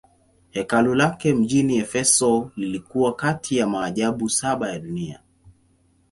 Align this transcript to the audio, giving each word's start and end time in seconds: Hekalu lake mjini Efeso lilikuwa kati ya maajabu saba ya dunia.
Hekalu 0.51 0.95
lake 0.95 1.33
mjini 1.33 1.77
Efeso 1.77 2.51
lilikuwa 2.55 3.15
kati 3.15 3.57
ya 3.57 3.67
maajabu 3.67 4.29
saba 4.29 4.71
ya 4.71 4.79
dunia. 4.79 5.19